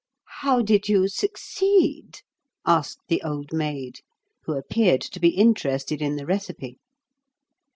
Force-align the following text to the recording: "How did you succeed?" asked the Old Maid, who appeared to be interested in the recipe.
"How 0.41 0.63
did 0.63 0.89
you 0.89 1.07
succeed?" 1.07 2.21
asked 2.65 3.01
the 3.07 3.21
Old 3.21 3.53
Maid, 3.53 3.99
who 4.45 4.53
appeared 4.57 5.01
to 5.01 5.19
be 5.19 5.29
interested 5.29 6.01
in 6.01 6.15
the 6.15 6.25
recipe. 6.25 6.79